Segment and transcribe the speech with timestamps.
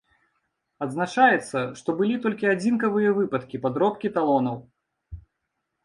[0.85, 4.57] Адзначаецца, што былі толькі адзінкавыя выпадкі падробкі талонаў.